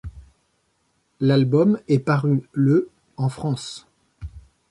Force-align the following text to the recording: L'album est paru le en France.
L'album 1.19 1.79
est 1.87 1.99
paru 1.99 2.41
le 2.53 2.89
en 3.17 3.29
France. 3.29 3.85